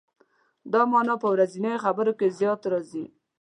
دا 0.71 0.81
معنا 0.91 1.15
په 1.23 1.27
ورځنیو 1.33 1.83
خبرو 1.85 2.13
کې 2.19 2.27
زیات 2.39 2.61
راځي. 2.71 3.05